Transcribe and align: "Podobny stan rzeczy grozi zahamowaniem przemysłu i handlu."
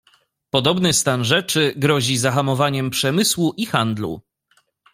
"Podobny 0.49 0.93
stan 0.93 1.25
rzeczy 1.25 1.73
grozi 1.77 2.17
zahamowaniem 2.17 2.89
przemysłu 2.89 3.53
i 3.57 3.65
handlu." 3.65 4.21